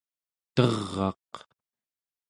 [0.55, 1.31] ter'aq